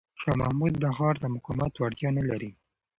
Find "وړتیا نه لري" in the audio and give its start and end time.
1.75-2.49